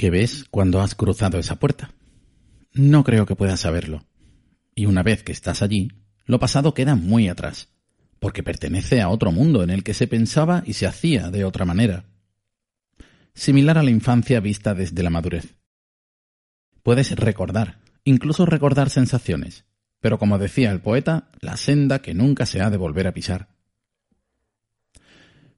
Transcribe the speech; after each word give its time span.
¿Qué 0.00 0.08
ves 0.08 0.46
cuando 0.50 0.80
has 0.80 0.94
cruzado 0.94 1.38
esa 1.38 1.56
puerta? 1.56 1.92
No 2.72 3.04
creo 3.04 3.26
que 3.26 3.36
puedas 3.36 3.60
saberlo. 3.60 4.06
Y 4.74 4.86
una 4.86 5.02
vez 5.02 5.22
que 5.22 5.30
estás 5.30 5.60
allí, 5.60 5.92
lo 6.24 6.38
pasado 6.38 6.72
queda 6.72 6.94
muy 6.94 7.28
atrás, 7.28 7.68
porque 8.18 8.42
pertenece 8.42 9.02
a 9.02 9.10
otro 9.10 9.30
mundo 9.30 9.62
en 9.62 9.68
el 9.68 9.84
que 9.84 9.92
se 9.92 10.06
pensaba 10.06 10.62
y 10.64 10.72
se 10.72 10.86
hacía 10.86 11.30
de 11.30 11.44
otra 11.44 11.66
manera. 11.66 12.06
Similar 13.34 13.76
a 13.76 13.82
la 13.82 13.90
infancia 13.90 14.40
vista 14.40 14.72
desde 14.72 15.02
la 15.02 15.10
madurez. 15.10 15.54
Puedes 16.82 17.14
recordar, 17.14 17.80
incluso 18.02 18.46
recordar 18.46 18.88
sensaciones, 18.88 19.66
pero 20.00 20.18
como 20.18 20.38
decía 20.38 20.70
el 20.70 20.80
poeta, 20.80 21.30
la 21.42 21.58
senda 21.58 22.00
que 22.00 22.14
nunca 22.14 22.46
se 22.46 22.62
ha 22.62 22.70
de 22.70 22.78
volver 22.78 23.06
a 23.06 23.12
pisar. 23.12 23.48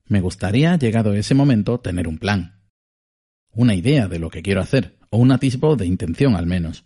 Me 0.04 0.20
gustaría, 0.20 0.76
llegado 0.76 1.14
ese 1.14 1.36
momento, 1.36 1.78
tener 1.78 2.08
un 2.08 2.18
plan, 2.18 2.61
una 3.54 3.74
idea 3.74 4.08
de 4.08 4.18
lo 4.18 4.30
que 4.30 4.42
quiero 4.42 4.60
hacer, 4.60 4.96
o 5.10 5.18
un 5.18 5.30
atisbo 5.30 5.76
de 5.76 5.86
intención 5.86 6.34
al 6.36 6.46
menos. 6.46 6.84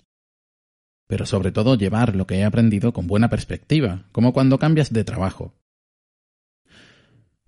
Pero 1.06 1.24
sobre 1.24 1.52
todo 1.52 1.76
llevar 1.76 2.16
lo 2.16 2.26
que 2.26 2.36
he 2.36 2.44
aprendido 2.44 2.92
con 2.92 3.06
buena 3.06 3.30
perspectiva, 3.30 4.06
como 4.10 4.32
cuando 4.32 4.58
cambias 4.58 4.92
de 4.92 5.04
trabajo. 5.04 5.54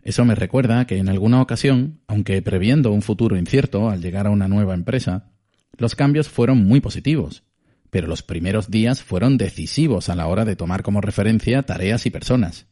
Eso 0.00 0.24
me 0.24 0.36
recuerda 0.36 0.86
que 0.86 0.98
en 0.98 1.08
alguna 1.08 1.42
ocasión, 1.42 2.00
aunque 2.06 2.41
previendo 2.41 2.92
un 2.92 3.02
futuro 3.02 3.36
incierto 3.36 3.91
al 3.91 4.00
llegar 4.00 4.28
a 4.28 4.30
una 4.30 4.46
nueva 4.46 4.74
empresa, 4.74 5.33
los 5.77 5.96
cambios 5.96 6.28
fueron 6.28 6.64
muy 6.64 6.80
positivos, 6.80 7.42
pero 7.91 8.06
los 8.06 8.22
primeros 8.22 8.70
días 8.70 9.02
fueron 9.02 9.36
decisivos 9.36 10.08
a 10.08 10.14
la 10.14 10.28
hora 10.28 10.44
de 10.44 10.56
tomar 10.56 10.83
como 10.83 11.00
referencia 11.00 11.64
tareas 11.64 12.06
y 12.06 12.11
personas. 12.11 12.69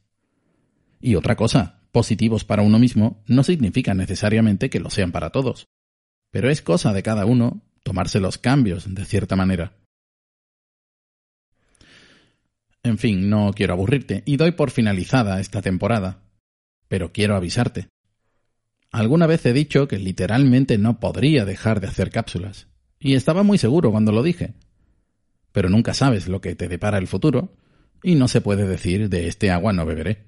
Y 1.00 1.16
otra 1.16 1.34
cosa, 1.34 1.80
positivos 1.90 2.44
para 2.44 2.62
uno 2.62 2.78
mismo 2.78 3.22
no 3.26 3.42
significa 3.42 3.94
necesariamente 3.94 4.70
que 4.70 4.80
lo 4.80 4.90
sean 4.90 5.12
para 5.12 5.30
todos 5.30 5.68
pero 6.36 6.50
es 6.50 6.60
cosa 6.60 6.92
de 6.92 7.02
cada 7.02 7.24
uno 7.24 7.62
tomarse 7.82 8.20
los 8.20 8.36
cambios 8.36 8.94
de 8.94 9.06
cierta 9.06 9.36
manera. 9.36 9.72
En 12.82 12.98
fin, 12.98 13.30
no 13.30 13.52
quiero 13.54 13.72
aburrirte 13.72 14.22
y 14.26 14.36
doy 14.36 14.50
por 14.50 14.70
finalizada 14.70 15.40
esta 15.40 15.62
temporada, 15.62 16.24
pero 16.88 17.10
quiero 17.10 17.36
avisarte. 17.36 17.88
Alguna 18.92 19.26
vez 19.26 19.46
he 19.46 19.54
dicho 19.54 19.88
que 19.88 19.98
literalmente 19.98 20.76
no 20.76 21.00
podría 21.00 21.46
dejar 21.46 21.80
de 21.80 21.86
hacer 21.86 22.10
cápsulas, 22.10 22.66
y 22.98 23.14
estaba 23.14 23.42
muy 23.42 23.56
seguro 23.56 23.90
cuando 23.90 24.12
lo 24.12 24.22
dije. 24.22 24.52
Pero 25.52 25.70
nunca 25.70 25.94
sabes 25.94 26.28
lo 26.28 26.42
que 26.42 26.54
te 26.54 26.68
depara 26.68 26.98
el 26.98 27.06
futuro, 27.06 27.56
y 28.02 28.14
no 28.14 28.28
se 28.28 28.42
puede 28.42 28.68
decir 28.68 29.08
de 29.08 29.26
este 29.28 29.50
agua 29.50 29.72
no 29.72 29.86
beberé. 29.86 30.26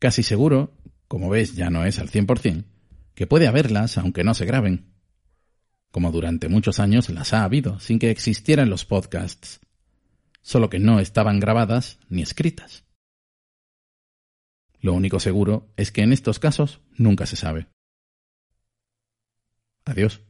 Casi 0.00 0.24
seguro, 0.24 0.72
como 1.06 1.28
ves 1.28 1.54
ya 1.54 1.70
no 1.70 1.84
es 1.84 2.00
al 2.00 2.08
cien 2.08 2.26
por 2.26 2.40
cien, 2.40 2.66
que 3.14 3.26
puede 3.26 3.46
haberlas 3.46 3.98
aunque 3.98 4.24
no 4.24 4.34
se 4.34 4.46
graben, 4.46 4.92
como 5.90 6.12
durante 6.12 6.48
muchos 6.48 6.78
años 6.78 7.08
las 7.10 7.32
ha 7.32 7.44
habido 7.44 7.80
sin 7.80 7.98
que 7.98 8.10
existieran 8.10 8.70
los 8.70 8.84
podcasts, 8.84 9.60
solo 10.40 10.70
que 10.70 10.78
no 10.78 11.00
estaban 11.00 11.40
grabadas 11.40 11.98
ni 12.08 12.22
escritas. 12.22 12.84
Lo 14.80 14.94
único 14.94 15.20
seguro 15.20 15.72
es 15.76 15.92
que 15.92 16.02
en 16.02 16.12
estos 16.12 16.38
casos 16.38 16.80
nunca 16.96 17.26
se 17.26 17.36
sabe. 17.36 17.66
Adiós. 19.84 20.22